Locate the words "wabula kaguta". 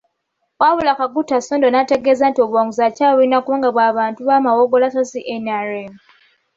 0.61-1.37